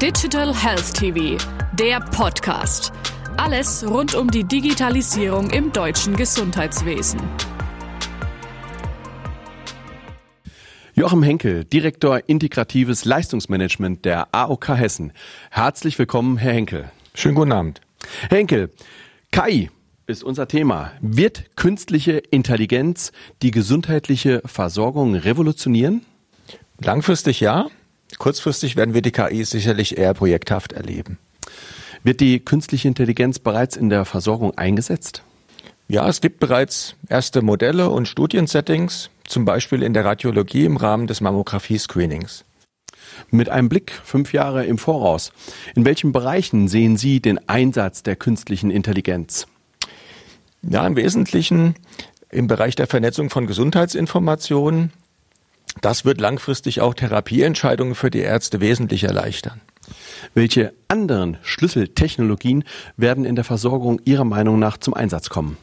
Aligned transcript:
Digital 0.00 0.54
Health 0.54 0.94
TV, 0.94 1.36
der 1.74 2.00
Podcast. 2.00 2.90
Alles 3.36 3.86
rund 3.86 4.14
um 4.14 4.30
die 4.30 4.44
Digitalisierung 4.44 5.50
im 5.50 5.72
deutschen 5.72 6.16
Gesundheitswesen. 6.16 7.20
Joachim 10.94 11.22
Henkel, 11.22 11.66
Direktor 11.66 12.22
Integratives 12.28 13.04
Leistungsmanagement 13.04 14.06
der 14.06 14.34
AOK 14.34 14.68
Hessen. 14.68 15.12
Herzlich 15.50 15.98
willkommen, 15.98 16.38
Herr 16.38 16.54
Henkel. 16.54 16.90
Schönen 17.14 17.34
guten 17.34 17.52
Abend. 17.52 17.82
Herr 18.30 18.38
Henkel, 18.38 18.70
KI 19.32 19.68
ist 20.06 20.24
unser 20.24 20.48
Thema. 20.48 20.92
Wird 21.02 21.56
künstliche 21.56 22.12
Intelligenz 22.12 23.12
die 23.42 23.50
gesundheitliche 23.50 24.40
Versorgung 24.46 25.14
revolutionieren? 25.14 26.06
Langfristig 26.78 27.40
ja. 27.40 27.66
Kurzfristig 28.18 28.76
werden 28.76 28.94
wir 28.94 29.02
die 29.02 29.12
KI 29.12 29.44
sicherlich 29.44 29.98
eher 29.98 30.14
projekthaft 30.14 30.72
erleben. 30.72 31.18
Wird 32.02 32.20
die 32.20 32.40
künstliche 32.40 32.88
Intelligenz 32.88 33.38
bereits 33.38 33.76
in 33.76 33.90
der 33.90 34.04
Versorgung 34.04 34.56
eingesetzt? 34.56 35.22
Ja, 35.88 36.08
es 36.08 36.20
gibt 36.20 36.40
bereits 36.40 36.94
erste 37.08 37.42
Modelle 37.42 37.90
und 37.90 38.06
Studiensettings, 38.06 39.10
zum 39.24 39.44
Beispiel 39.44 39.82
in 39.82 39.92
der 39.92 40.04
Radiologie 40.04 40.64
im 40.64 40.76
Rahmen 40.76 41.06
des 41.06 41.20
Mammographie-Screenings. 41.20 42.44
Mit 43.30 43.48
einem 43.48 43.68
Blick 43.68 43.92
fünf 44.04 44.32
Jahre 44.32 44.64
im 44.64 44.78
Voraus. 44.78 45.32
In 45.74 45.84
welchen 45.84 46.12
Bereichen 46.12 46.68
sehen 46.68 46.96
Sie 46.96 47.20
den 47.20 47.48
Einsatz 47.48 48.02
der 48.02 48.16
künstlichen 48.16 48.70
Intelligenz? 48.70 49.46
Ja, 50.62 50.86
im 50.86 50.96
Wesentlichen 50.96 51.74
im 52.30 52.46
Bereich 52.46 52.76
der 52.76 52.86
Vernetzung 52.86 53.30
von 53.30 53.46
Gesundheitsinformationen. 53.46 54.92
Das 55.80 56.04
wird 56.04 56.20
langfristig 56.20 56.80
auch 56.80 56.94
Therapieentscheidungen 56.94 57.94
für 57.94 58.10
die 58.10 58.20
Ärzte 58.20 58.60
wesentlich 58.60 59.04
erleichtern. 59.04 59.60
Welche 60.34 60.72
anderen 60.88 61.38
Schlüsseltechnologien 61.42 62.64
werden 62.96 63.24
in 63.24 63.34
der 63.34 63.44
Versorgung 63.44 64.00
Ihrer 64.04 64.24
Meinung 64.24 64.58
nach 64.58 64.76
zum 64.76 64.94
Einsatz 64.94 65.30
kommen? 65.30 65.56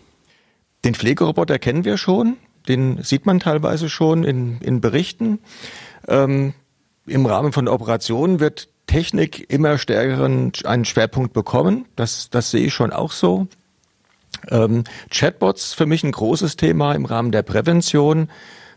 Den 0.84 0.96
Pflegeroboter 0.96 1.60
kennen 1.60 1.86
wir 1.86 1.98
schon, 1.98 2.38
den 2.68 3.02
sieht 3.04 3.26
man 3.26 3.40
teilweise 3.40 3.90
schon 3.90 4.24
in, 4.24 4.60
in 4.62 4.82
Berichten. 4.82 5.40
Ähm, 6.08 6.54
Im 7.06 7.26
Rahmen 7.26 7.54
von 7.54 7.68
Operationen 7.68 8.40
wird 8.40 8.70
Technik 8.88 9.52
immer 9.52 9.78
stärkeren 9.78 10.52
einen 10.64 10.86
Schwerpunkt 10.86 11.34
bekommen. 11.34 11.86
Das, 11.96 12.30
das 12.30 12.52
sehe 12.52 12.66
ich 12.66 12.74
schon 12.74 12.92
auch 12.92 13.12
so. 13.12 13.48
Ähm, 14.50 14.84
Chatbots 15.10 15.74
für 15.74 15.86
mich 15.86 16.04
ein 16.04 16.12
großes 16.12 16.56
Thema 16.56 16.94
im 16.94 17.06
Rahmen 17.06 17.32
der 17.32 17.44
Prävention. 17.44 18.30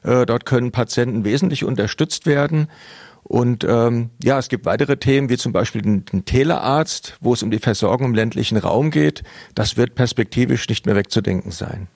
Äh, 0.02 0.26
dort 0.26 0.46
können 0.46 0.72
Patienten 0.72 1.24
wesentlich 1.24 1.64
unterstützt 1.64 2.26
werden. 2.26 2.68
Und 3.22 3.64
ähm, 3.64 4.10
ja, 4.22 4.38
es 4.38 4.48
gibt 4.48 4.64
weitere 4.66 4.96
Themen, 4.96 5.28
wie 5.28 5.36
zum 5.36 5.52
Beispiel 5.52 5.82
den, 5.82 6.04
den 6.04 6.24
Telearzt, 6.24 7.16
wo 7.20 7.32
es 7.32 7.42
um 7.42 7.50
die 7.50 7.58
Versorgung 7.58 8.08
im 8.08 8.14
ländlichen 8.14 8.56
Raum 8.56 8.90
geht. 8.90 9.22
Das 9.54 9.76
wird 9.76 9.94
perspektivisch 9.94 10.68
nicht 10.68 10.86
mehr 10.86 10.96
wegzudenken 10.96 11.52
sein. 11.52 11.88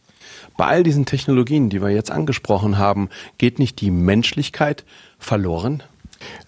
Bei 0.57 0.67
all 0.67 0.83
diesen 0.83 1.07
Technologien, 1.07 1.71
die 1.71 1.83
wir 1.83 1.91
jetzt 1.91 2.11
angesprochen 2.11 2.79
haben, 2.79 3.09
geht 3.39 3.59
nicht 3.59 3.81
die 3.81 3.91
Menschlichkeit 3.91 4.85
verloren? 5.19 5.83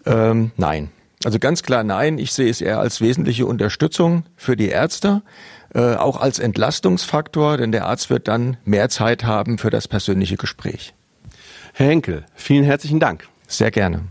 Ähm, 0.04 0.52
nein. 0.56 0.90
Also 1.24 1.38
ganz 1.38 1.62
klar 1.62 1.82
nein. 1.82 2.18
Ich 2.18 2.32
sehe 2.32 2.48
es 2.48 2.60
eher 2.60 2.78
als 2.78 3.00
wesentliche 3.00 3.46
Unterstützung 3.46 4.24
für 4.36 4.56
die 4.56 4.68
Ärzte, 4.68 5.22
äh, 5.74 5.96
auch 5.96 6.20
als 6.20 6.38
Entlastungsfaktor, 6.38 7.56
denn 7.56 7.72
der 7.72 7.86
Arzt 7.86 8.10
wird 8.10 8.28
dann 8.28 8.58
mehr 8.64 8.88
Zeit 8.88 9.24
haben 9.24 9.58
für 9.58 9.70
das 9.70 9.88
persönliche 9.88 10.36
Gespräch. 10.36 10.94
Herr 11.78 11.88
Henkel, 11.88 12.24
vielen 12.34 12.64
herzlichen 12.64 13.00
Dank. 13.00 13.28
Sehr 13.48 13.70
gerne. 13.70 14.06